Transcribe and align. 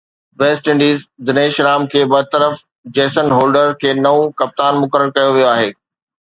west 0.39 0.63
Indies 0.69 0.99
Dinesh 1.27 1.53
Ram 1.67 1.81
کي 1.91 2.01
برطرف، 2.13 2.55
Jason 2.95 3.27
Holder 3.37 3.67
کي 3.81 3.89
نئون 4.03 4.27
ڪپتان 4.41 4.73
مقرر 4.83 5.15
ڪيو 5.17 5.29
ويو 5.35 5.49
آهي 5.55 5.69